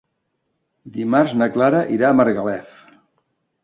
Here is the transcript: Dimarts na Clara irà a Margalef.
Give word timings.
Dimarts 0.95 1.37
na 1.43 1.51
Clara 1.59 1.85
irà 1.99 2.11
a 2.11 2.15
Margalef. 2.25 2.85